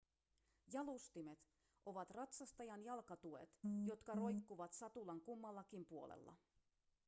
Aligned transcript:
jalustimet 0.75 1.43
ovat 1.91 2.11
ratsastajan 2.19 2.85
jalkatuet 2.87 3.49
jotka 3.85 4.13
roikkuvat 4.15 4.73
satulan 4.73 5.21
kummallakin 5.21 5.85
puolella 5.85 6.35